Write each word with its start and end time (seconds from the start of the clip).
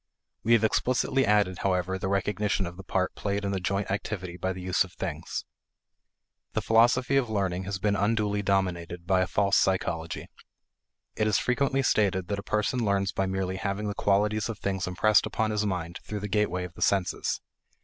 We 0.43 0.53
have 0.53 0.63
explicitly 0.63 1.27
added, 1.27 1.59
however, 1.59 1.99
the 1.99 2.07
recognition 2.07 2.65
of 2.65 2.75
the 2.75 2.83
part 2.83 3.13
played 3.13 3.45
in 3.45 3.51
the 3.51 3.59
joint 3.59 3.91
activity 3.91 4.35
by 4.35 4.51
the 4.51 4.59
use 4.61 4.83
of 4.83 4.93
things. 4.93 5.45
The 6.53 6.61
philosophy 6.63 7.17
of 7.17 7.29
learning 7.29 7.65
has 7.65 7.77
been 7.77 7.95
unduly 7.95 8.41
dominated 8.41 9.05
by 9.05 9.21
a 9.21 9.27
false 9.27 9.57
psychology. 9.57 10.27
It 11.15 11.27
is 11.27 11.37
frequently 11.37 11.83
stated 11.83 12.29
that 12.29 12.39
a 12.39 12.41
person 12.41 12.83
learns 12.83 13.11
by 13.11 13.27
merely 13.27 13.57
having 13.57 13.87
the 13.89 13.93
qualities 13.93 14.49
of 14.49 14.57
things 14.57 14.87
impressed 14.87 15.27
upon 15.27 15.51
his 15.51 15.67
mind 15.67 15.99
through 16.03 16.21
the 16.21 16.27
gateway 16.27 16.63
of 16.63 16.73
the 16.73 16.81
senses. 16.81 17.39